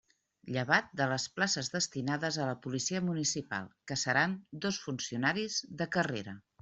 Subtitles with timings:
[0.53, 4.35] Llevat de les places destinades a la Policia Municipal que seran
[4.67, 6.35] dos funcionaris de carrera.